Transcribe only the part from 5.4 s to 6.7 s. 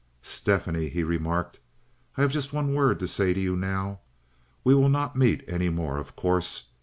any more, of course.